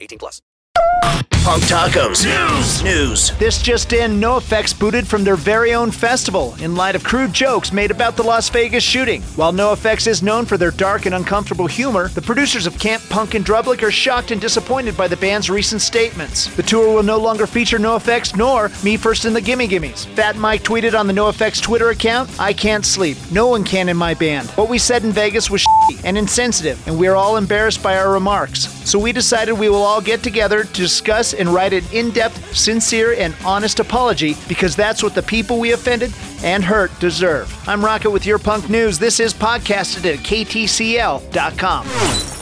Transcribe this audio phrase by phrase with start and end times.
[0.00, 0.42] 18 plus.
[1.48, 2.26] Punk Tacos.
[2.26, 2.82] News.
[2.82, 3.38] News.
[3.38, 7.72] This just in, NoFX booted from their very own festival in light of crude jokes
[7.72, 9.22] made about the Las Vegas shooting.
[9.34, 13.34] While NoFX is known for their dark and uncomfortable humor, the producers of Camp Punk
[13.34, 16.54] in Drublic are shocked and disappointed by the band's recent statements.
[16.54, 20.04] The tour will no longer feature NoFX nor Me First and the Gimme Gimmes.
[20.08, 23.16] Fat Mike tweeted on the NoFX Twitter account, I can't sleep.
[23.32, 24.50] No one can in my band.
[24.50, 27.96] What we said in Vegas was shitty and insensitive, and we are all embarrassed by
[27.96, 28.77] our remarks.
[28.88, 32.56] So we decided we will all get together to discuss and write an in depth,
[32.56, 36.10] sincere, and honest apology because that's what the people we offended
[36.42, 37.54] and hurt deserve.
[37.68, 38.98] I'm Rocket with your punk news.
[38.98, 42.37] This is podcasted at ktcl.com.